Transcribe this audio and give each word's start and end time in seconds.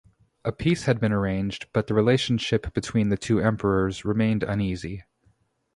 A 0.43 0.51
peace 0.51 0.85
had 0.85 0.99
been 0.99 1.11
arranged 1.11 1.67
but 1.73 1.85
the 1.85 1.93
relationship 1.93 2.73
between 2.73 3.09
the 3.09 3.17
two 3.17 3.39
emperors 3.39 4.03
remained 4.03 4.41
uneasy. 4.41 5.03